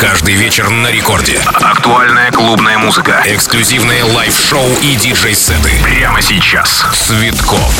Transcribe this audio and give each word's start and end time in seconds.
Каждый 0.00 0.34
вечер 0.34 0.70
на 0.70 0.92
рекорде. 0.92 1.40
Актуальная 1.54 2.30
клубная 2.30 2.78
музыка. 2.78 3.20
Эксклюзивные 3.24 4.04
лайв-шоу 4.04 4.64
и 4.80 4.94
диджей-сеты. 4.94 5.72
Прямо 5.82 6.22
сейчас. 6.22 6.84
Цветков. 6.92 7.74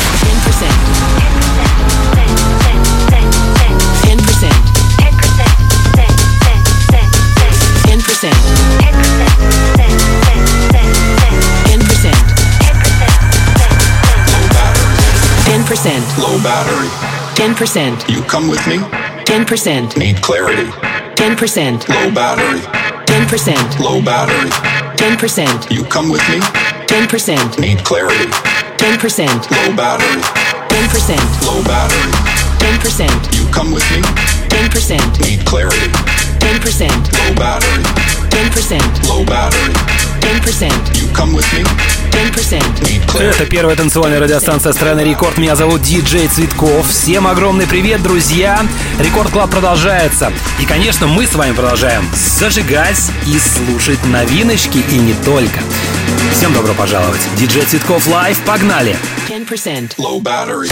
10%. 15.45 16.03
Low 16.17 16.37
battery. 16.43 16.89
10%. 17.35 18.09
You 18.09 18.21
come 18.23 18.49
with 18.49 18.65
me? 18.67 18.79
10%. 19.25 19.97
Need 19.97 20.21
clarity. 20.21 20.98
10%. 21.19 21.89
Low 21.89 22.11
battery. 22.15 22.61
10%. 23.05 23.79
Low 23.83 24.01
battery. 24.01 24.49
10%. 24.95 25.69
You 25.69 25.83
come 25.83 26.09
with 26.09 26.23
me? 26.29 26.39
10%. 26.87 27.59
Need 27.59 27.83
clarity. 27.83 28.31
10%. 28.79 29.27
Low 29.51 29.75
battery. 29.75 30.21
10%. 30.71 31.19
Low 31.45 31.61
battery. 31.67 32.11
10%. 32.63 33.35
You 33.35 33.51
come 33.51 33.71
with 33.73 33.83
me? 33.91 33.99
10%. 34.47 35.19
Need 35.27 35.45
clarity. 35.45 35.91
10%. 36.39 36.87
Low 36.87 37.35
battery. 37.35 37.83
10%. 38.31 39.09
Low 39.09 39.25
battery. 39.25 39.73
10%. 40.23 41.01
You 41.01 41.11
come 41.13 41.33
with 41.33 41.51
me? 41.51 41.98
10%. 42.29 43.19
Это 43.19 43.45
первая 43.45 43.75
танцевальная 43.75 44.19
радиостанция 44.19 44.71
страны 44.73 45.01
Рекорд. 45.01 45.37
Меня 45.37 45.55
зовут 45.55 45.81
Диджей 45.81 46.27
Цветков. 46.27 46.87
Всем 46.87 47.27
огромный 47.27 47.65
привет, 47.65 48.03
друзья. 48.03 48.61
Рекорд 48.99 49.31
Клаб 49.31 49.49
продолжается. 49.49 50.31
И, 50.59 50.65
конечно, 50.65 51.07
мы 51.07 51.25
с 51.25 51.33
вами 51.33 51.53
продолжаем 51.53 52.07
зажигать 52.13 53.11
и 53.25 53.39
слушать 53.39 54.03
новиночки 54.05 54.77
и 54.77 54.97
не 54.97 55.13
только. 55.25 55.59
Всем 56.33 56.53
добро 56.53 56.73
пожаловать. 56.73 57.21
Диджей 57.35 57.63
Цветков 57.63 58.05
лайв. 58.07 58.39
Погнали. 58.45 58.95
10%. 59.27 59.95
Low 59.97 60.21
battery. 60.21 60.69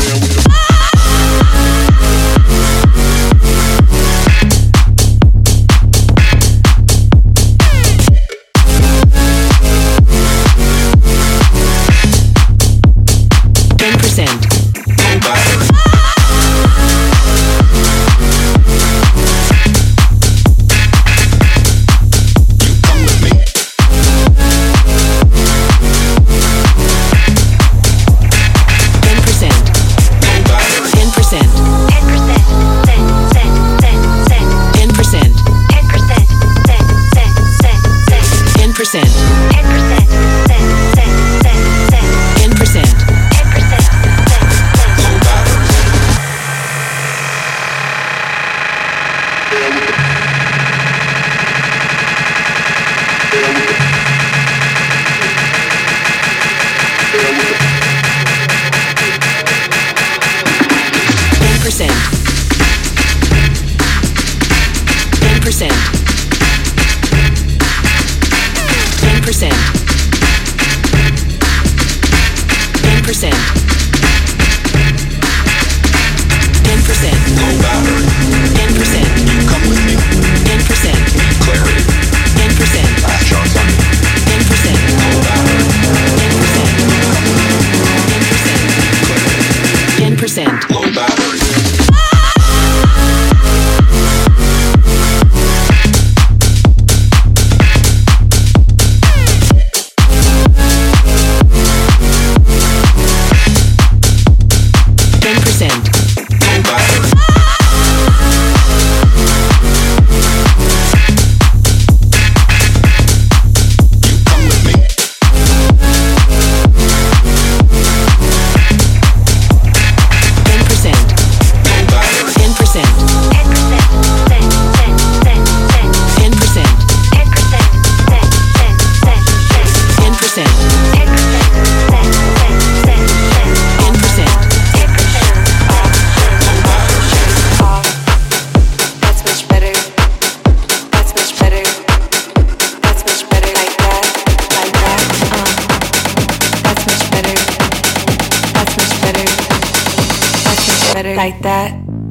10%. 39.27 39.96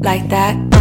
Like 0.02 0.75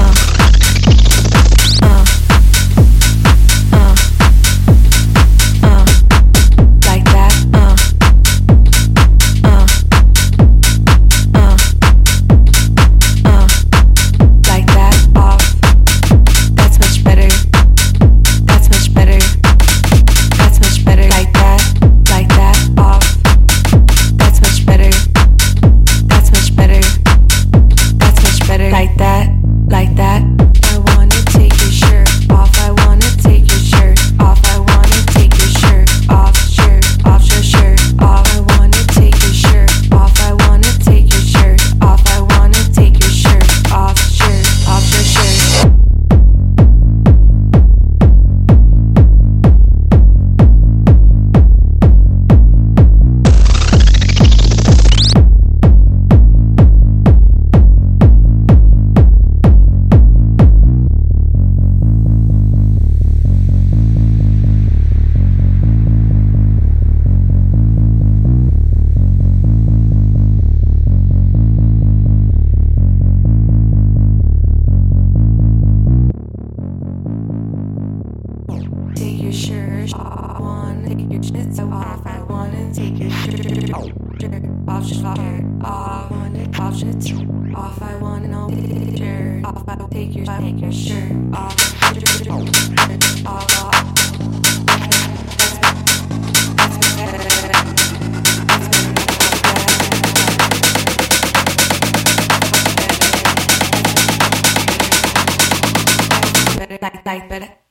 Like, 106.82 107.06
like, 107.06 107.30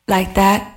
like 0.09 0.35
that. 0.35 0.74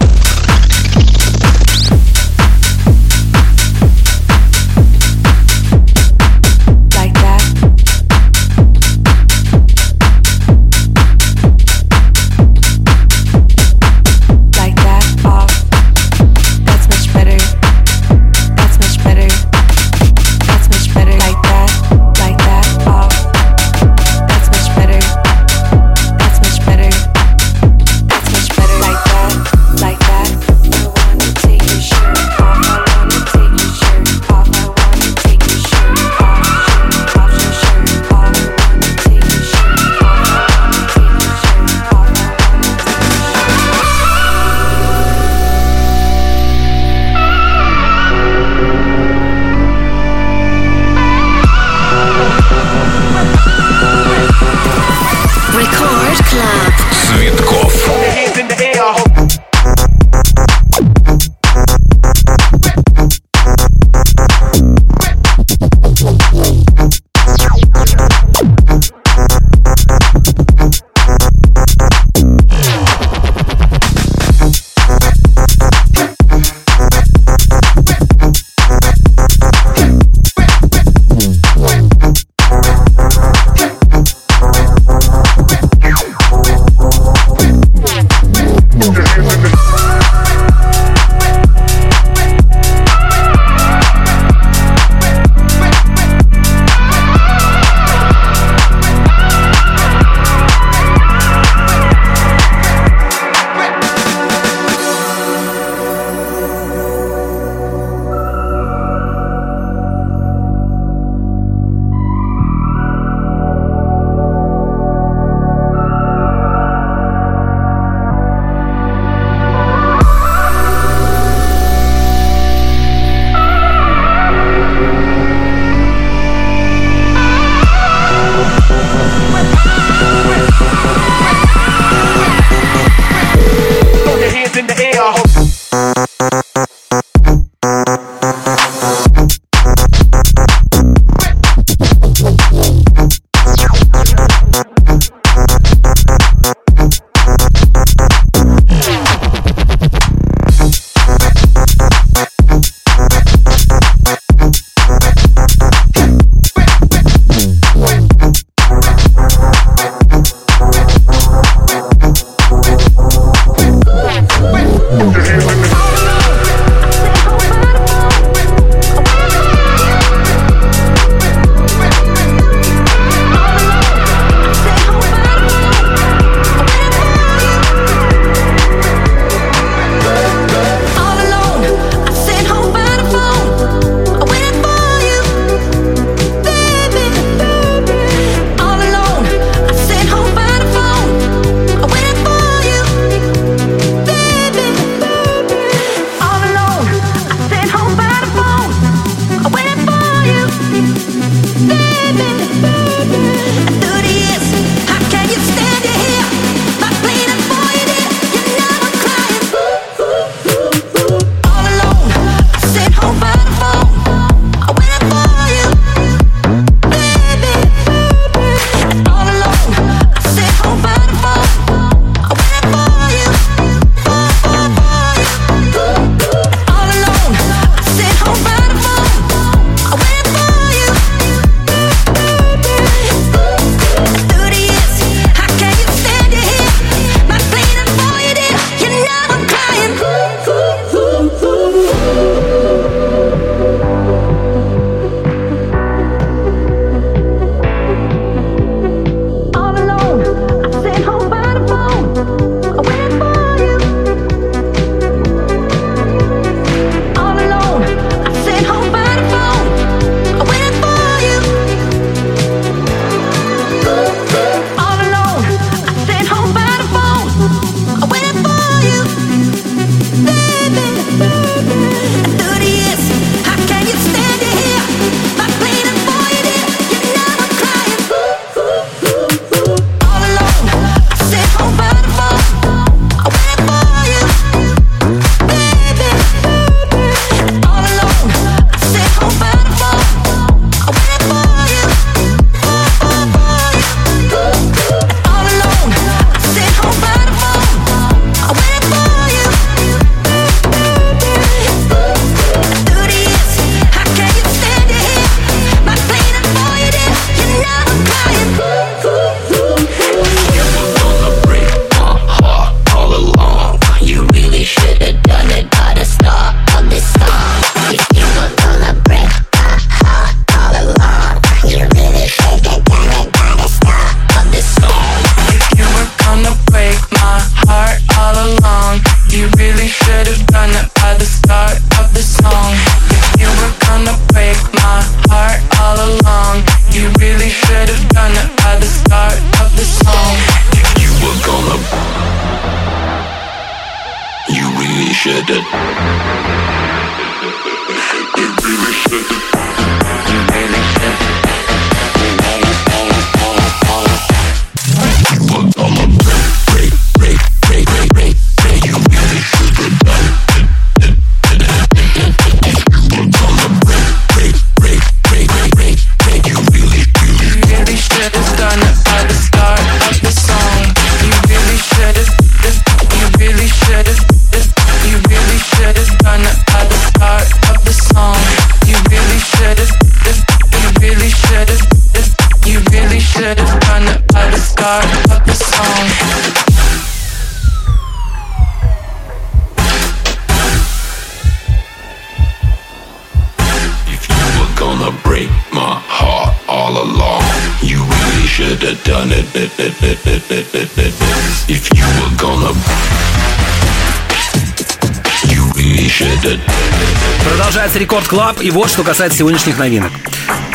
Клаб, 408.27 408.61
и 408.61 408.71
вот 408.71 408.89
что 408.89 409.03
касается 409.03 409.39
сегодняшних 409.39 409.77
новинок. 409.77 410.11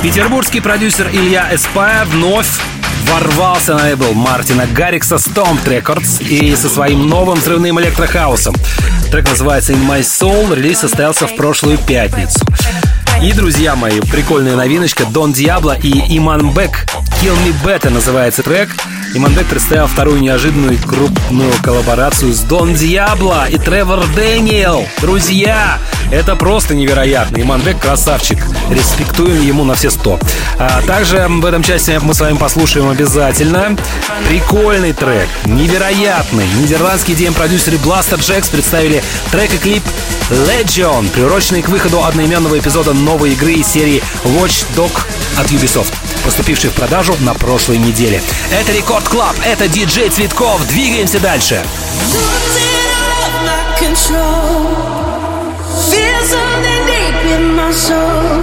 Петербургский 0.03 0.61
продюсер 0.61 1.09
Илья 1.13 1.49
Эспайр 1.55 2.07
вновь 2.07 2.49
ворвался 3.11 3.75
на 3.75 3.85
лейбл 3.85 4.15
Мартина 4.15 4.67
Гаррикса 4.67 5.17
Stomp 5.17 5.63
Records 5.67 6.27
и 6.27 6.57
со 6.57 6.69
своим 6.69 7.09
новым 7.09 7.39
взрывным 7.39 7.79
электрохаусом. 7.79 8.55
Трек 9.11 9.29
называется 9.29 9.75
In 9.75 9.87
My 9.87 10.01
Soul, 10.01 10.55
релиз 10.55 10.81
состоялся 10.81 11.27
в 11.27 11.37
прошлую 11.37 11.77
пятницу. 11.77 12.41
И, 13.23 13.33
друзья 13.33 13.77
мои, 13.77 14.01
прикольная 14.01 14.57
новиночка 14.57 15.05
Дон 15.05 15.33
Диабло 15.33 15.77
и 15.77 16.17
Иман 16.17 16.53
Бек 16.55 16.87
Kill 17.23 17.37
Me 17.45 17.55
Better 17.65 17.91
называется 17.91 18.43
трек. 18.43 18.71
Иман 19.15 19.35
Бек 19.35 19.47
представил 19.47 19.87
вторую 19.87 20.21
неожиданную 20.21 20.79
крупную 20.79 21.53
коллаборацию 21.63 22.33
с 22.33 22.41
Дон 22.41 22.75
Диабло 22.75 23.47
и 23.49 23.59
Тревор 23.59 24.05
Дэниел. 24.17 24.87
Друзья, 25.01 25.79
это 26.12 26.37
просто 26.37 26.75
невероятно. 26.75 27.40
Иман 27.40 27.62
Бек 27.62 27.78
красавчик. 27.78 28.38
Респектуем 28.71 29.40
ему 29.40 29.64
на 29.64 29.75
все 29.75 29.90
сто. 29.90 30.21
А 30.59 30.83
также 30.83 31.26
в 31.26 31.45
этом 31.45 31.62
части 31.62 31.99
мы 32.02 32.12
с 32.12 32.21
вами 32.21 32.37
послушаем 32.37 32.88
обязательно 32.90 33.76
прикольный 34.28 34.92
трек. 34.92 35.28
Невероятный. 35.47 36.47
Нидерландские 36.61 37.16
DM-продюсеры 37.16 37.78
Blaster 37.78 38.19
Jacks 38.19 38.50
представили 38.50 39.02
трек 39.31 39.54
и 39.54 39.59
клип 39.59 39.83
Legion, 40.31 41.09
приуроченный 41.09 41.62
к 41.62 41.69
выходу 41.69 42.04
одноименного 42.04 42.59
эпизода 42.59 42.92
новой 42.92 43.33
игры 43.33 43.54
из 43.54 43.66
серии 43.66 44.02
Watch 44.25 44.66
Dog 44.76 44.92
от 45.38 45.47
Ubisoft, 45.50 45.92
поступившей 46.25 46.71
в 46.71 46.75
продажу 46.75 47.16
на 47.21 47.33
прошлой 47.35 47.78
неделе. 47.78 48.23
Это 48.52 48.73
Рекорд 48.73 49.09
Клаб, 49.09 49.35
это 49.45 49.66
диджей 49.66 50.11
Цветков. 50.11 50.66
Двигаемся 50.69 51.21
дальше. 51.21 51.62
Control. 53.81 55.12
Feel 55.73 56.23
something 56.25 56.87
deep 56.87 57.25
in 57.35 57.57
my 57.57 57.73
soul. 57.73 58.43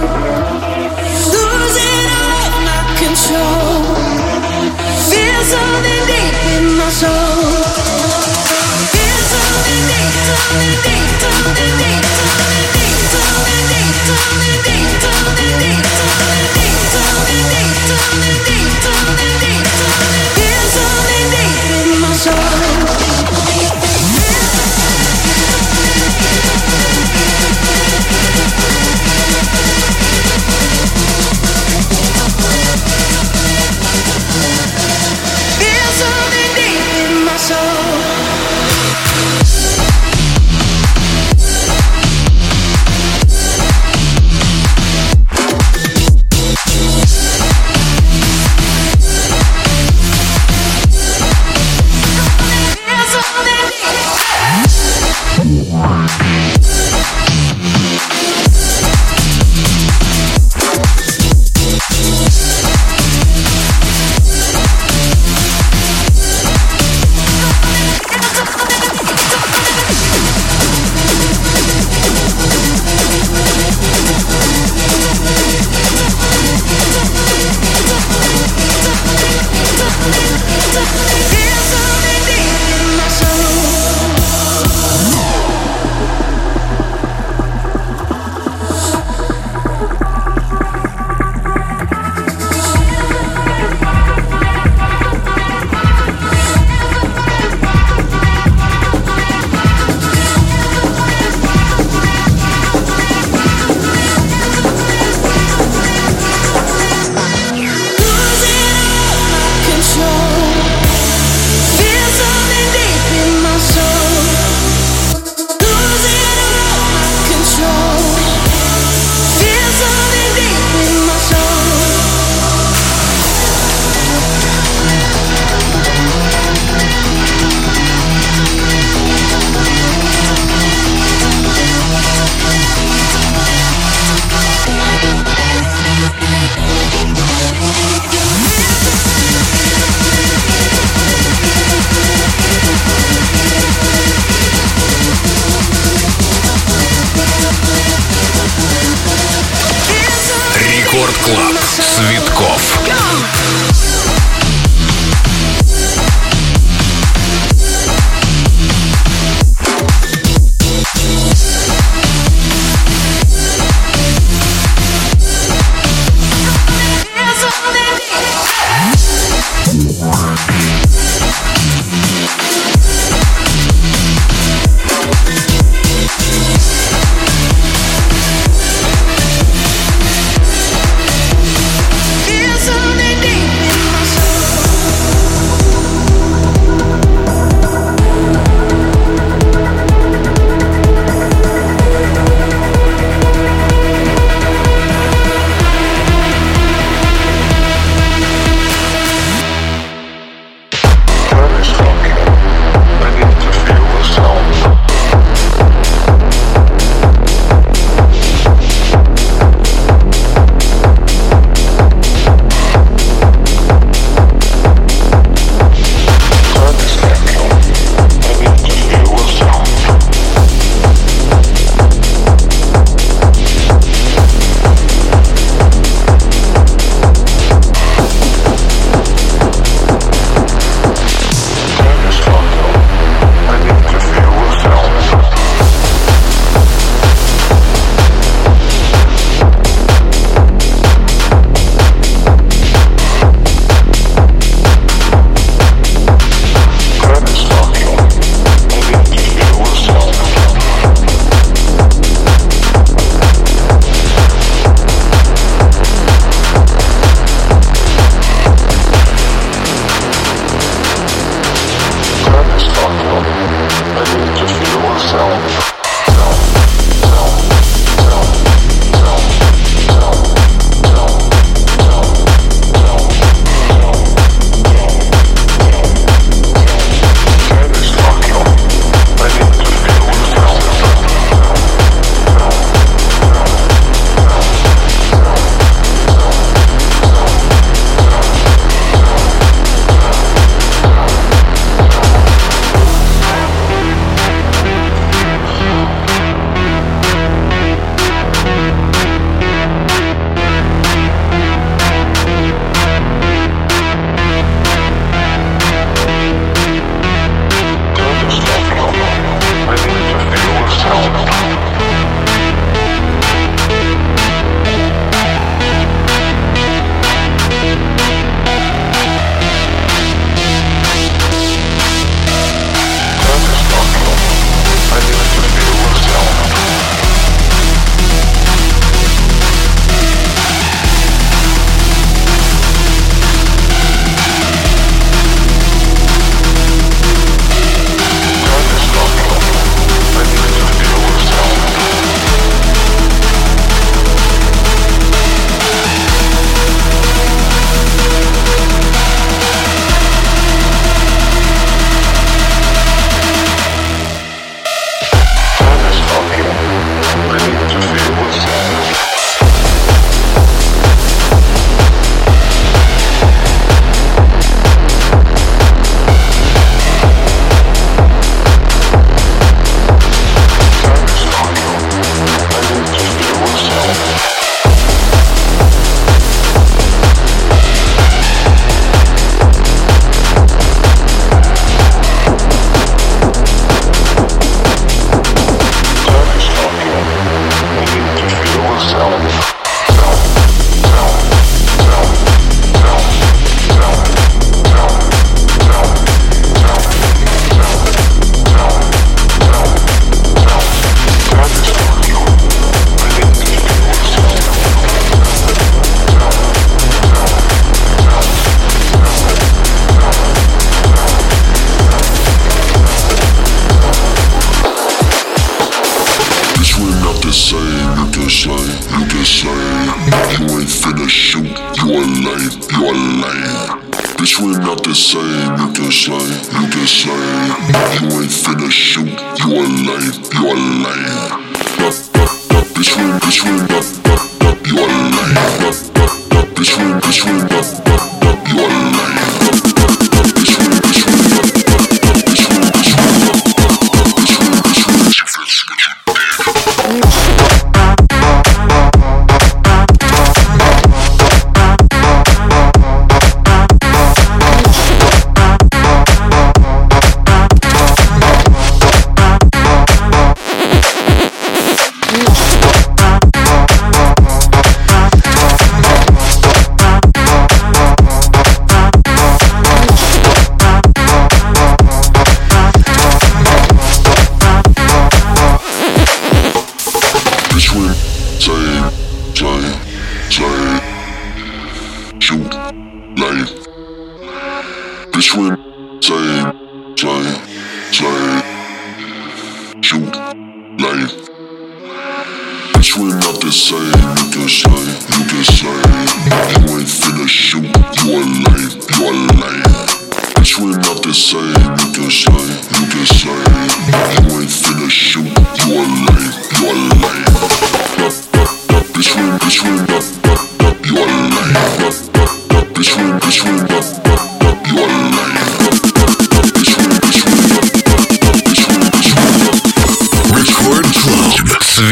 so 37.50 37.99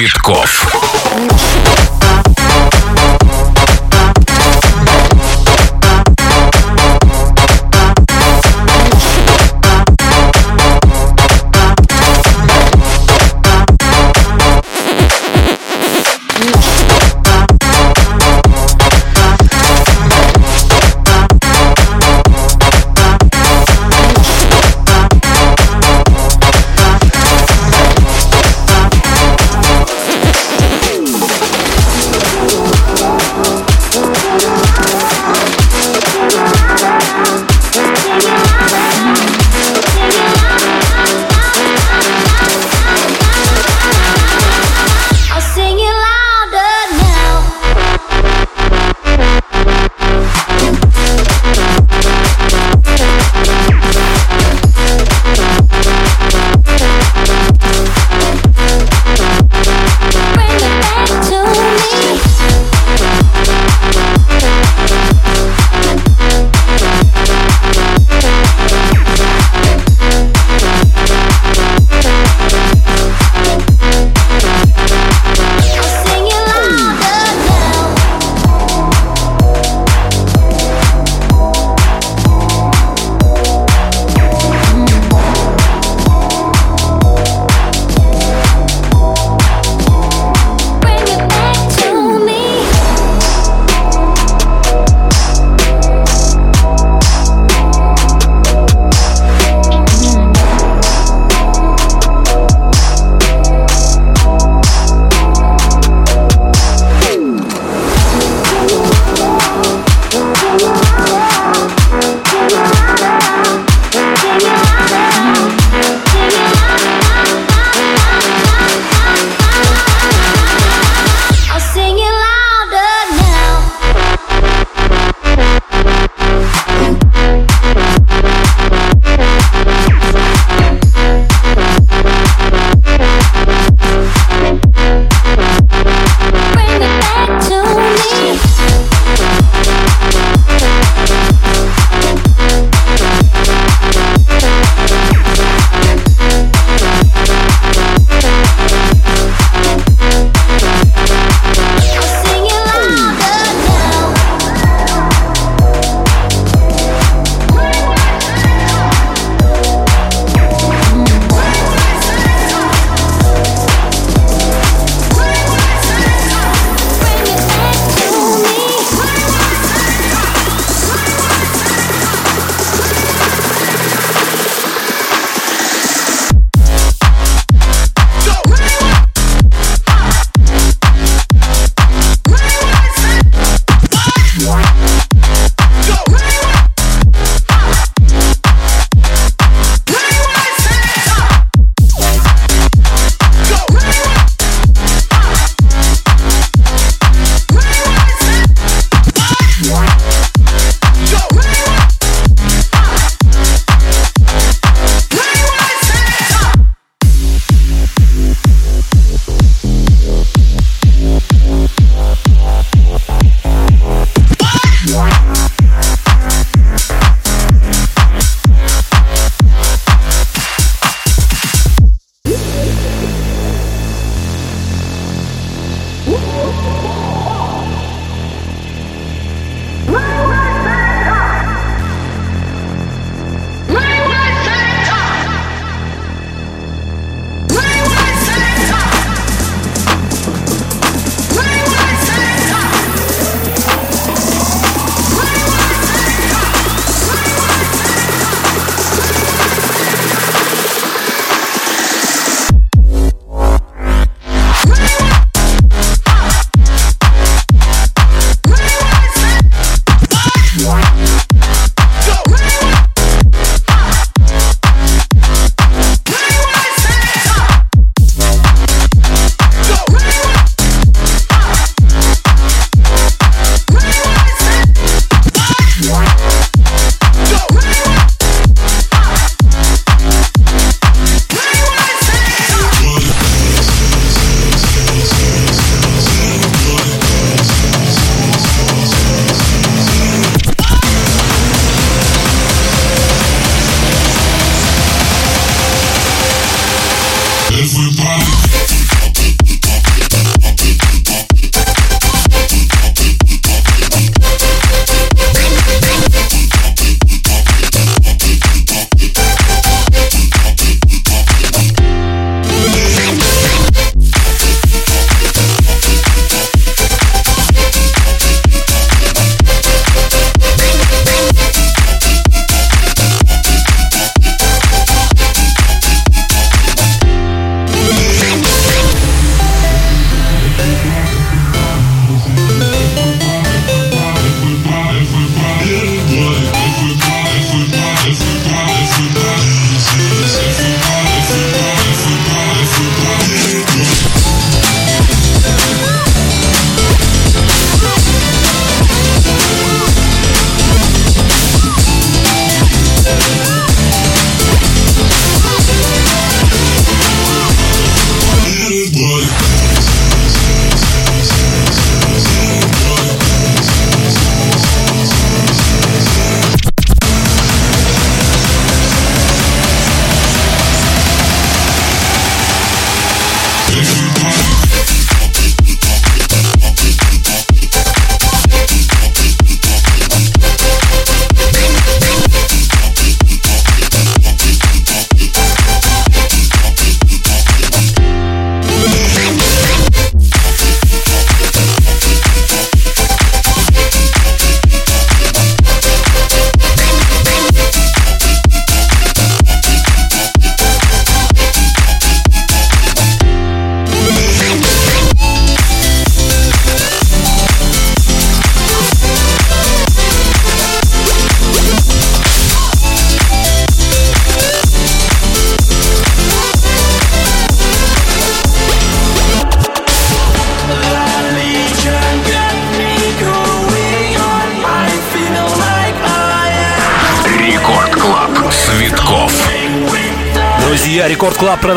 Цветков. 0.09 1.28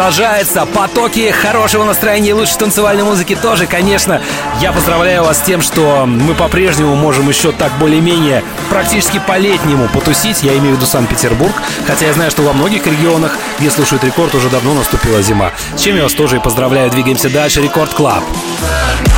Продолжается. 0.02 0.66
Потоки 0.66 1.30
хорошего 1.30 1.84
настроения 1.84 2.32
и 2.32 2.34
лучшей 2.34 2.58
танцевальной 2.58 3.04
музыки 3.04 3.36
тоже, 3.36 3.68
конечно. 3.68 4.20
Я 4.60 4.72
поздравляю 4.72 5.24
вас 5.24 5.38
с 5.38 5.42
тем, 5.42 5.62
что 5.62 6.08
мы 6.08 6.34
по-прежнему 6.34 6.96
можем 6.96 7.30
еще 7.30 7.52
так 7.52 7.72
более-менее 7.78 8.44
практически 8.72 9.20
по-летнему 9.20 9.88
потусить. 9.90 10.42
Я 10.42 10.58
имею 10.58 10.74
в 10.74 10.78
виду 10.78 10.88
Санкт-Петербург. 10.88 11.54
Хотя 11.86 12.08
я 12.08 12.14
знаю, 12.14 12.32
что 12.32 12.42
во 12.42 12.54
многих 12.54 12.88
регионах, 12.88 13.38
где 13.60 13.70
слушают 13.70 14.04
Рекорд, 14.04 14.34
уже 14.34 14.50
давно 14.50 14.74
наступила 14.74 15.22
зима. 15.22 15.52
С 15.78 15.82
чем 15.82 15.96
я 15.96 16.02
вас 16.02 16.14
тоже 16.14 16.38
и 16.38 16.40
поздравляю. 16.40 16.90
Двигаемся 16.90 17.30
дальше. 17.30 17.62
Рекорд 17.62 17.94
Клаб. 17.94 18.24
dead 18.24 19.11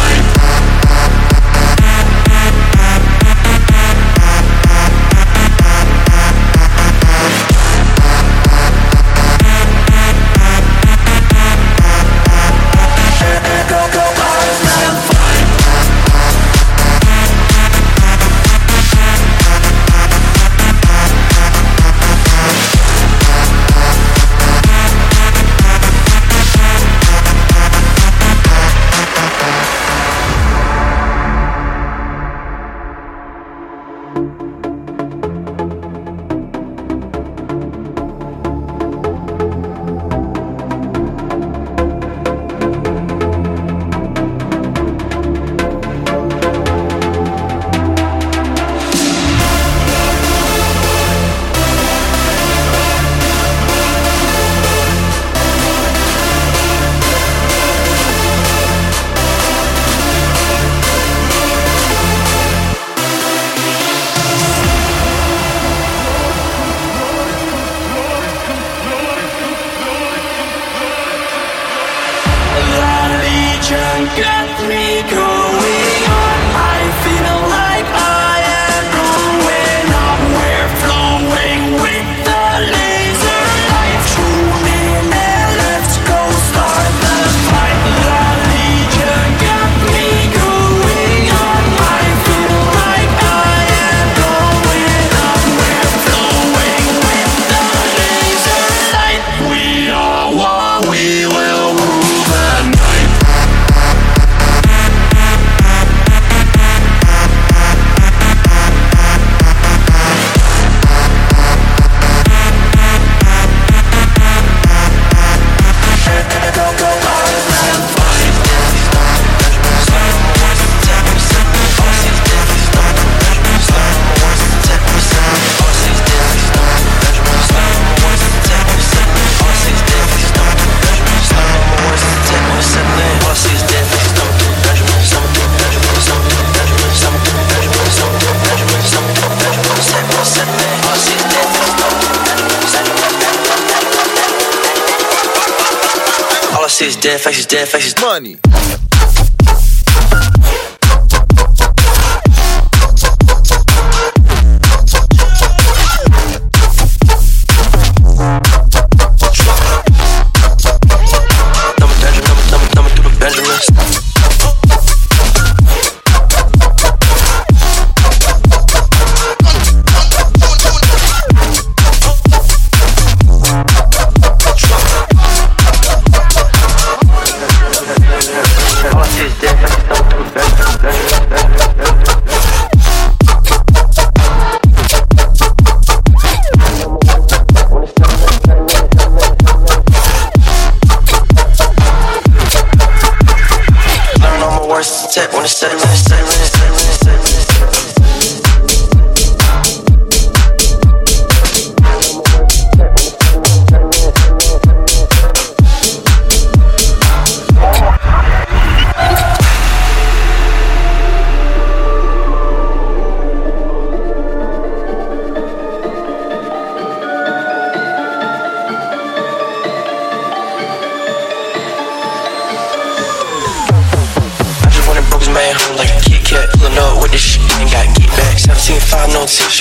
faz 147.43 147.47
10, 147.47 147.65
faz 147.65 147.95
money. 147.99 148.52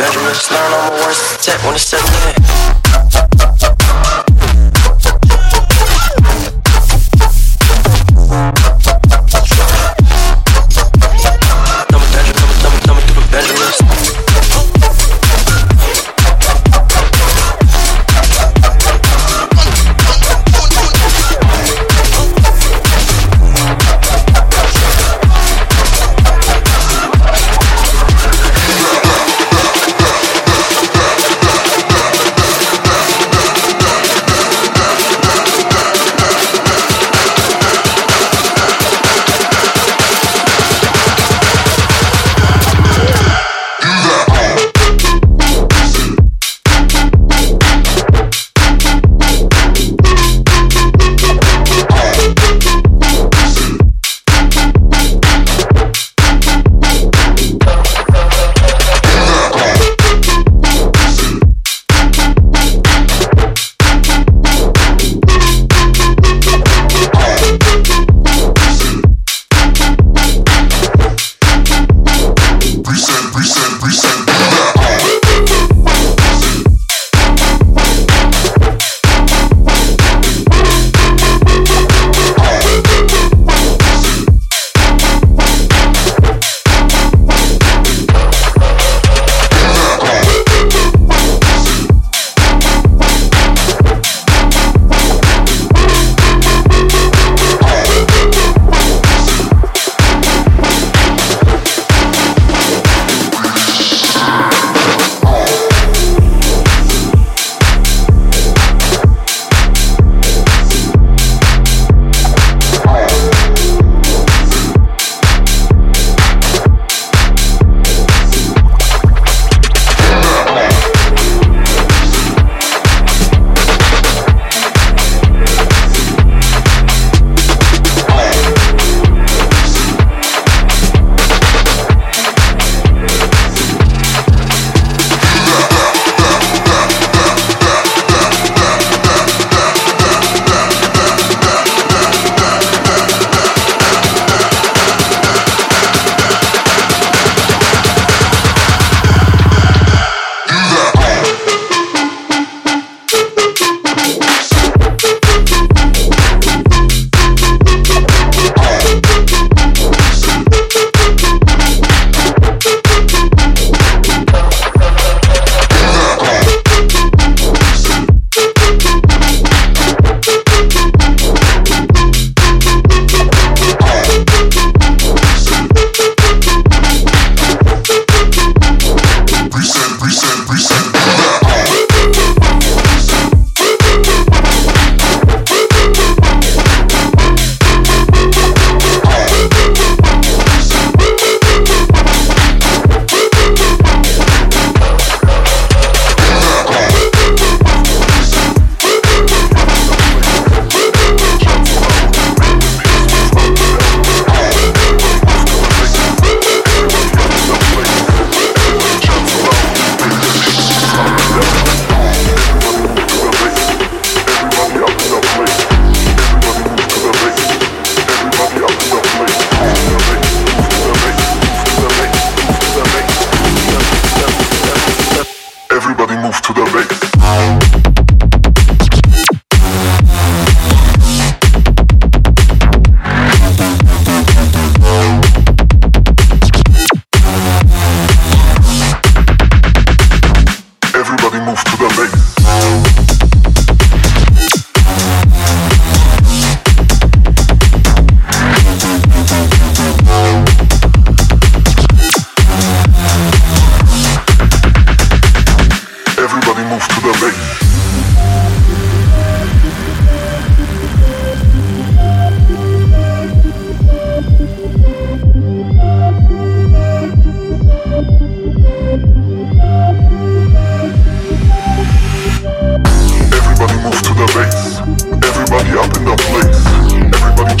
Learn 0.00 0.72
all 0.72 0.90
my 0.90 1.06
words, 1.06 1.44
tech 1.44 1.60
when 1.64 1.74
it's 1.74 1.82
settled 1.82 3.24
in. 3.24 3.27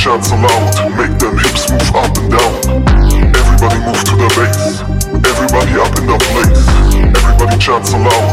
shout 0.08 0.32
aloud, 0.32 0.96
Make 0.96 1.18
them 1.18 1.36
hips 1.36 1.70
move 1.70 1.94
up 1.94 2.16
and 2.16 2.30
down. 2.30 2.54
Everybody 3.36 3.78
move 3.84 4.02
to 4.08 4.14
the 4.16 4.28
bass. 4.36 4.80
Everybody 5.28 5.72
up 5.76 5.92
in 5.98 6.06
the 6.06 6.18
place. 6.32 6.64
Everybody 7.14 7.58
chant 7.58 7.92
aloud. 7.92 8.27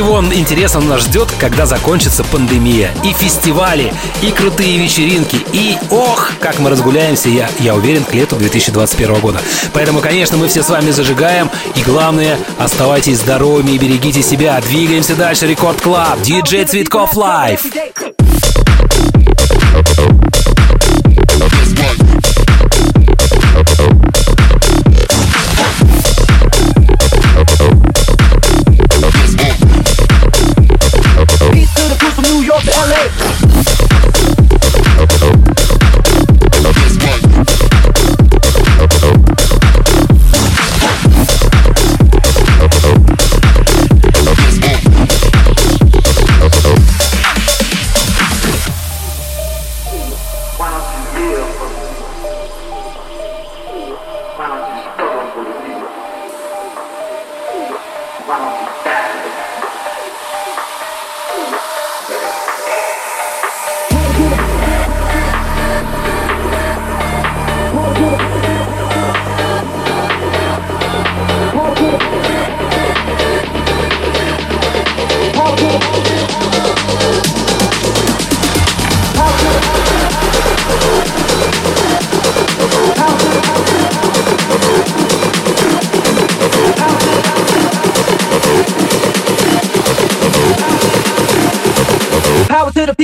всего 0.00 0.24
интересно 0.32 0.80
нас 0.80 1.02
ждет, 1.02 1.28
когда 1.38 1.66
закончится 1.66 2.24
пандемия. 2.24 2.90
И 3.04 3.12
фестивали, 3.12 3.92
и 4.22 4.30
крутые 4.30 4.78
вечеринки, 4.78 5.44
и 5.52 5.76
ох, 5.90 6.32
как 6.40 6.58
мы 6.58 6.70
разгуляемся, 6.70 7.28
я, 7.28 7.50
я 7.58 7.74
уверен, 7.74 8.04
к 8.04 8.14
лету 8.14 8.36
2021 8.36 9.20
года. 9.20 9.42
Поэтому, 9.74 10.00
конечно, 10.00 10.38
мы 10.38 10.48
все 10.48 10.62
с 10.62 10.70
вами 10.70 10.90
зажигаем. 10.90 11.50
И 11.74 11.82
главное, 11.82 12.38
оставайтесь 12.58 13.18
здоровыми 13.18 13.72
и 13.72 13.78
берегите 13.78 14.22
себя. 14.22 14.58
Двигаемся 14.62 15.16
дальше. 15.16 15.46
Рекорд 15.46 15.82
Клаб. 15.82 16.22
Диджей 16.22 16.64
Цветков 16.64 17.14
Лайф. 17.14 17.66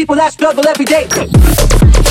people 0.07 0.15
that 0.15 0.33
struggle 0.33 0.69
every 0.69 0.85
day. 0.85 2.06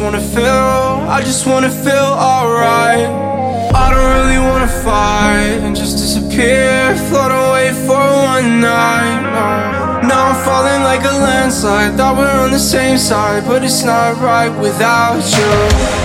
Wanna 0.00 0.20
feel, 0.20 1.04
I 1.12 1.20
just 1.20 1.46
wanna 1.46 1.68
feel 1.68 2.10
alright. 2.16 3.04
I 3.74 3.86
don't 3.92 4.10
really 4.16 4.40
wanna 4.40 4.66
fight 4.66 5.60
and 5.60 5.76
just 5.76 5.98
disappear, 5.98 6.96
float 7.08 7.30
away 7.30 7.68
for 7.86 8.00
one 8.34 8.60
night. 8.60 9.20
Now 10.08 10.32
I'm 10.32 10.38
falling 10.42 10.82
like 10.82 11.04
a 11.04 11.12
landslide. 11.12 11.96
Thought 11.96 12.16
we're 12.16 12.40
on 12.40 12.50
the 12.50 12.58
same 12.58 12.96
side, 12.96 13.44
but 13.46 13.62
it's 13.62 13.84
not 13.84 14.16
right 14.18 14.48
without 14.48 15.20
you. 15.36 15.50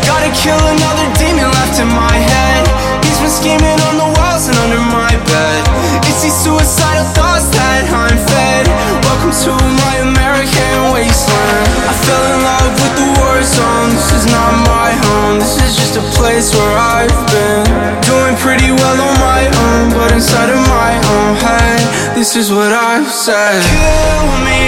Gotta 0.04 0.32
kill 0.36 0.60
another 0.60 1.08
demon 1.16 1.48
left 1.56 1.80
in 1.80 1.88
my 1.88 2.16
head. 2.32 2.64
He's 3.06 3.20
been 3.24 3.32
scheming 3.32 3.80
on 3.88 3.96
the 3.96 4.10
walls 4.20 4.52
and 4.52 4.58
under 4.60 4.84
my 4.92 5.14
bed. 5.32 5.62
It's 6.04 6.22
these 6.22 6.36
suicidal 6.36 7.08
thoughts 7.16 7.48
that 7.56 7.88
I'm 7.96 8.20
fed. 8.28 8.68
Welcome 9.08 9.32
to 9.32 9.52
my 9.56 9.85
well 18.86 19.02
on 19.10 19.18
my 19.20 19.42
own, 19.66 19.86
but 19.98 20.12
inside 20.12 20.50
of 20.58 20.62
my 20.80 20.94
own 21.14 21.34
head, 21.46 21.82
this 22.18 22.36
is 22.36 22.52
what 22.52 22.72
I've 22.72 23.10
said. 23.10 23.60
Kill 23.74 24.26
me 24.50 24.66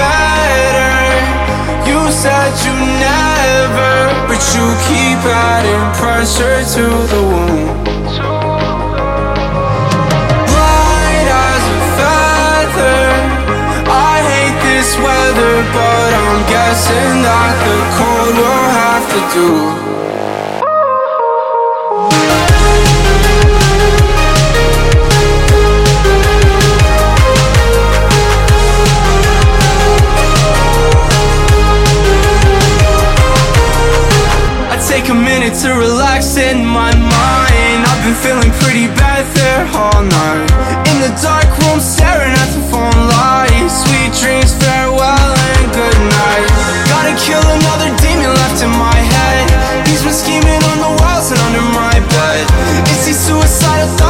better. 0.00 0.96
You 1.88 2.00
said 2.22 2.52
you 2.64 2.74
never, 3.08 3.94
but 4.28 4.40
you 4.54 4.64
keep 4.88 5.20
adding 5.52 5.84
pressure 6.00 6.60
to 6.76 6.84
the 7.12 7.22
wound. 7.30 7.86
Light 10.56 11.28
as 11.48 11.64
a 11.76 11.80
feather. 11.98 13.04
I 14.12 14.16
hate 14.32 14.58
this 14.70 14.90
weather, 15.06 15.54
but 15.76 16.10
I'm 16.22 16.40
guessing 16.54 17.14
that 17.28 17.54
the 17.66 17.78
cold 17.98 18.34
will 18.40 18.68
have 18.82 19.04
to 19.14 19.20
do. 19.36 19.50
to 35.68 35.74
relax 35.76 36.36
in 36.36 36.64
my 36.64 36.92
mind. 36.96 37.78
I've 37.84 38.00
been 38.00 38.16
feeling 38.24 38.52
pretty 38.64 38.88
bad 38.96 39.20
there 39.36 39.68
all 39.76 40.00
night. 40.00 40.48
In 40.88 40.96
the 41.04 41.12
dark 41.20 41.48
room 41.60 41.80
staring 41.80 42.32
at 42.32 42.48
the 42.56 42.62
phone 42.72 42.96
light, 43.12 43.68
Sweet 43.68 44.10
dreams, 44.16 44.56
farewell 44.56 45.30
and 45.52 45.64
good 45.76 45.98
night. 46.08 46.48
Gotta 46.88 47.12
kill 47.20 47.44
another 47.44 47.90
demon 48.00 48.32
left 48.40 48.64
in 48.64 48.72
my 48.80 48.96
head. 48.96 49.44
He's 49.86 50.02
been 50.02 50.16
scheming 50.16 50.62
on 50.72 50.78
the 50.80 50.92
walls 51.04 51.28
and 51.32 51.40
under 51.46 51.64
my 51.76 51.96
bed. 52.16 52.44
Is 52.88 53.04
he 53.06 53.12
suicidal? 53.12 54.07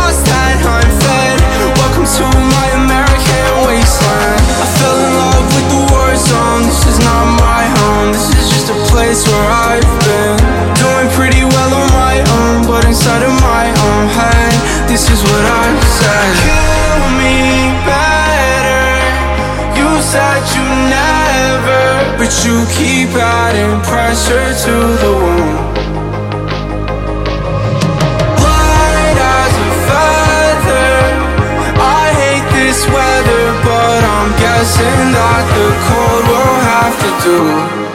You 22.45 22.65
keep 22.79 23.11
adding 23.17 23.81
pressure 23.83 24.51
to 24.65 24.75
the 25.03 25.13
wound. 25.23 25.77
Light 28.45 29.19
as 29.39 29.55
a 29.67 29.71
feather. 29.89 30.95
I 31.81 32.05
hate 32.23 32.49
this 32.59 32.87
weather, 32.87 33.45
but 33.65 34.01
I'm 34.17 34.31
guessing 34.45 35.01
that 35.19 35.45
the 35.57 35.69
cold 35.89 36.25
will 36.31 36.59
have 36.73 36.95
to 37.03 37.11
do. 37.25 37.88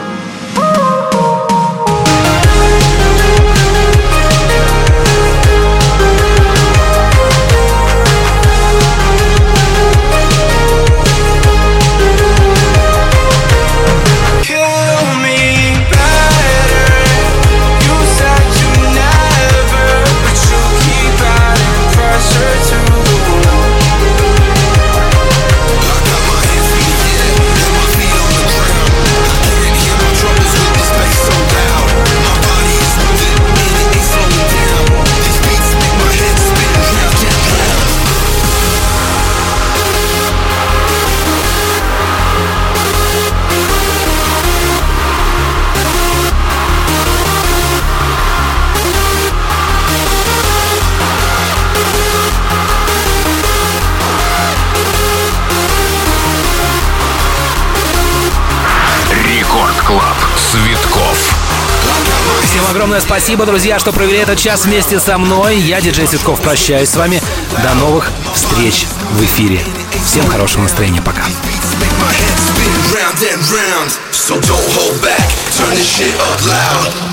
Спасибо, 63.14 63.45
друзья, 63.45 63.78
что 63.78 63.91
провели 63.91 64.18
этот 64.18 64.39
час 64.39 64.66
вместе 64.66 64.99
со 64.99 65.20
мной. 65.20 65.59
Я, 65.59 65.82
диджей 65.82 66.07
Цветков, 66.07 66.41
прощаюсь 66.41 66.89
с 66.89 66.95
вами. 66.95 67.22
До 67.61 67.76
новых 67.76 68.11
встреч 68.34 68.88
в 69.11 69.24
эфире. 69.24 69.61
Всем 70.03 70.28
хорошего 70.28 70.64
настроения. 70.64 70.99
Пока. 70.99 71.22
So 74.11 74.39
don't 74.39 74.70
hold 74.74 75.01
back, 75.03 75.28
turn 75.51 75.76
this 75.76 75.86
shit 75.86 76.16
up 76.18 76.39
loud. 76.47 77.12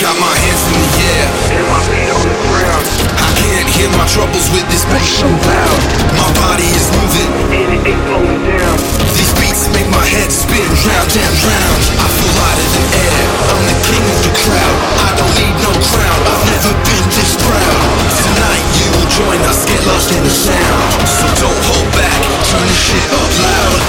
Got 0.00 0.12
my 0.20 0.28
hands 0.28 0.60
in 0.68 0.76
the 0.76 0.92
air 1.08 1.26
and 1.56 1.64
my 1.72 1.80
feet 1.88 2.10
on 2.12 2.20
the 2.28 2.36
ground. 2.52 2.84
I 3.16 3.30
can't 3.40 3.68
hear 3.72 3.88
my 3.96 4.04
troubles 4.12 4.44
with 4.52 4.68
this 4.68 4.84
bass 4.92 5.24
so 5.24 5.24
loud. 5.24 5.80
My 6.20 6.28
body 6.36 6.68
is 6.68 6.84
moving 6.92 7.32
and 7.48 7.80
it 7.80 7.96
ain't 7.96 8.02
slowing 8.04 8.42
down. 8.44 8.76
These 9.16 9.32
beats 9.40 9.72
make 9.72 9.88
my 9.88 10.04
head 10.04 10.28
spin 10.28 10.68
round 10.84 11.12
and 11.16 11.36
round. 11.48 11.80
I 11.96 12.06
feel 12.12 12.28
lighter 12.28 12.68
than 12.76 12.86
air. 12.92 13.24
I'm 13.48 13.62
the 13.64 13.76
king 13.88 14.04
of 14.04 14.20
the 14.20 14.32
crowd. 14.36 14.76
I 15.00 15.10
don't 15.16 15.34
need 15.40 15.56
no 15.64 15.72
crown. 15.72 16.20
I've 16.28 16.44
never 16.44 16.72
been 16.76 17.06
this 17.16 17.32
proud. 17.40 17.80
Tonight 18.20 18.68
you 18.76 18.88
will 19.00 19.08
join 19.08 19.40
us, 19.48 19.64
get 19.64 19.80
lost 19.88 20.12
in 20.12 20.20
the 20.20 20.34
sound. 20.34 21.08
So 21.08 21.24
don't 21.40 21.62
hold 21.72 21.88
back, 21.96 22.20
turn 22.52 22.64
this 22.68 22.80
shit 22.84 23.08
up 23.16 23.32
loud. 23.48 23.80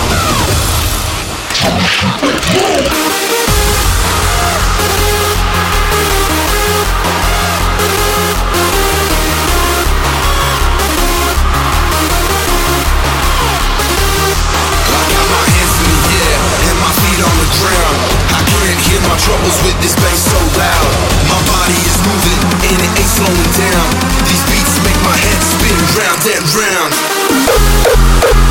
I 1.67 3.36
with 19.63 19.79
this 19.79 19.95
bass 19.95 20.27
so 20.27 20.39
loud. 20.59 20.91
My 21.31 21.39
body 21.47 21.79
is 21.87 21.95
moving 22.03 22.41
and 22.67 22.77
it 22.83 22.91
ain't 22.99 23.07
slowing 23.07 23.51
down. 23.55 23.87
These 24.27 24.43
beats 24.51 24.75
make 24.83 24.99
my 25.07 25.15
head 25.15 25.39
spin 25.39 25.77
round 25.95 26.21
and 26.27 26.43
round. 26.51 28.46